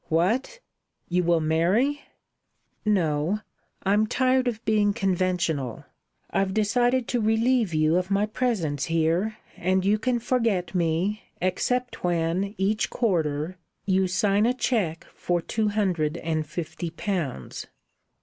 "What! 0.09 0.61
You 1.09 1.21
will 1.23 1.41
marry?" 1.41 2.01
"No. 2.83 3.41
I'm 3.83 4.07
tired 4.07 4.47
of 4.47 4.65
being 4.65 4.93
conventional. 4.93 5.85
I've 6.31 6.55
decided 6.55 7.07
to 7.09 7.21
relieve 7.21 7.71
you 7.75 7.97
of 7.97 8.09
my 8.09 8.25
presence 8.25 8.85
here; 8.85 9.37
and 9.55 9.85
you 9.85 9.99
can 9.99 10.17
forget 10.17 10.73
me, 10.73 11.21
except 11.39 12.03
when, 12.03 12.55
each 12.57 12.89
quarter, 12.89 13.59
you 13.85 14.07
sign 14.07 14.47
a 14.47 14.55
cheque 14.55 15.05
for 15.13 15.39
two 15.39 15.67
hundred 15.67 16.17
and 16.17 16.47
fifty 16.47 16.89
pounds." 16.89 17.67